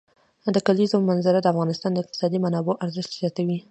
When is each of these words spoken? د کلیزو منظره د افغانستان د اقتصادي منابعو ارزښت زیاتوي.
د 0.55 0.57
کلیزو 0.67 0.97
منظره 1.09 1.39
د 1.41 1.47
افغانستان 1.53 1.91
د 1.93 1.97
اقتصادي 2.03 2.37
منابعو 2.45 2.79
ارزښت 2.85 3.11
زیاتوي. 3.19 3.57